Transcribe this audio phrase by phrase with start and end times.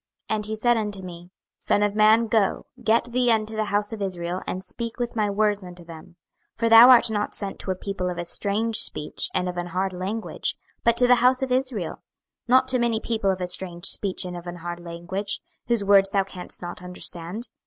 [0.31, 1.29] 26:003:004 And he said unto me,
[1.59, 5.29] Son of man, go, get thee unto the house of Israel, and speak with my
[5.29, 6.15] words unto them.
[6.55, 9.57] 26:003:005 For thou art not sent to a people of a strange speech and of
[9.57, 11.97] an hard language, but to the house of Israel;
[12.47, 15.83] 26:003:006 Not to many people of a strange speech and of an hard language, whose
[15.83, 17.49] words thou canst not understand.